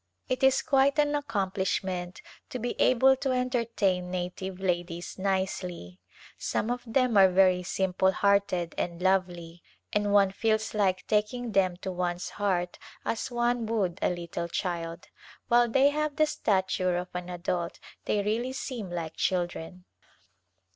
[0.27, 5.99] It is quite an accomplishment to be able to entertain native ladies nicely.
[6.39, 9.61] Some of them are very simple hearted and lovely
[9.93, 15.07] and one feels like taking them to one's heart as one would a little child.
[15.49, 19.85] While they have the stature of an adult they really seem like children.